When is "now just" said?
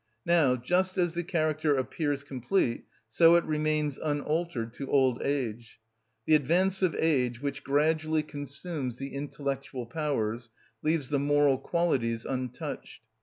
0.25-0.97